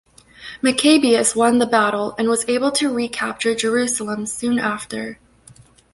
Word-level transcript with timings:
Maccabeus 0.63 1.35
won 1.35 1.59
the 1.59 1.67
battle, 1.67 2.15
and 2.17 2.27
was 2.27 2.49
able 2.49 2.71
to 2.71 2.91
recapture 2.91 3.53
Jerusalem 3.53 4.25
soon 4.25 4.57
after. 4.57 5.19